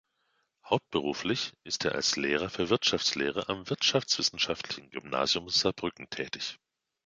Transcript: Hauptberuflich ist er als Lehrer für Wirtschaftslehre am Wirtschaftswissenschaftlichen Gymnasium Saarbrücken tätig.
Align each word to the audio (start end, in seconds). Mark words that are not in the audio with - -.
Hauptberuflich 0.67 1.53
ist 1.63 1.85
er 1.85 1.93
als 1.93 2.15
Lehrer 2.15 2.49
für 2.49 2.71
Wirtschaftslehre 2.71 3.49
am 3.49 3.69
Wirtschaftswissenschaftlichen 3.69 4.89
Gymnasium 4.89 5.47
Saarbrücken 5.47 6.09
tätig. 6.09 6.57